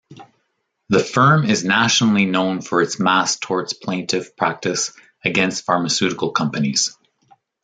The 0.89 0.97
firm 0.97 1.47
is 1.47 1.63
nationally 1.63 2.25
known 2.25 2.61
for 2.63 2.81
its 2.81 2.99
mass 2.99 3.37
torts 3.37 3.73
plaintiff 3.73 4.35
practice 4.35 4.93
against 5.23 5.63
pharmaceutical 5.67 6.31
companies. 6.31 6.97